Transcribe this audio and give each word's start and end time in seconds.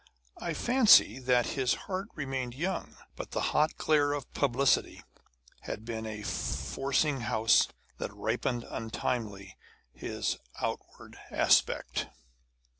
I 0.39 0.55
fancy 0.55 1.19
that 1.19 1.49
his 1.53 1.75
heart 1.85 2.07
remained 2.15 2.55
young, 2.55 2.97
but 3.15 3.29
the 3.29 3.39
hot 3.53 3.77
glare 3.77 4.13
of 4.13 4.33
publicity 4.33 5.03
had 5.65 5.85
been 5.85 6.07
a 6.07 6.23
forcing 6.23 7.19
house 7.21 7.67
that 7.99 8.11
ripened 8.11 8.65
untimely 8.67 9.59
his 9.93 10.39
outward 10.59 11.19
aspect. 11.29 12.07